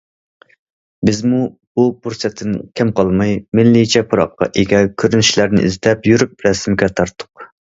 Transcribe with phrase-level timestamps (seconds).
[1.09, 1.41] بىزمۇ
[1.79, 7.47] بۇ پۇرسەتتىن كەم قالماي، مىللىيچە پۇراققا ئىگە كۆرۈنۈشلەرنى ئىزدەپ يۈرۈپ رەسىمگە تارتتۇق.